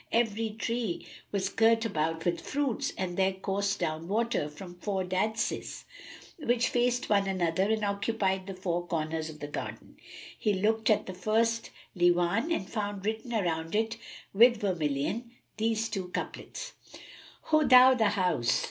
[0.11, 5.83] Every tree was girt about with fruits and there coursed down water from four daďses,
[6.39, 9.97] which faced one another and occupied the four corners of the garden.
[10.35, 13.97] He looked at the first Líwán and found written around it
[14.33, 16.73] with vermilion these two couplets,
[17.43, 18.59] "Ho thou the House!